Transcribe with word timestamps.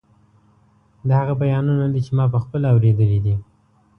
دا 1.07 1.13
هغه 1.21 1.33
بیانونه 1.41 1.85
دي 1.93 1.99
چې 2.05 2.11
ما 2.17 2.25
پخپله 2.35 2.67
اورېدلي 2.73 3.19
دي. 3.25 3.35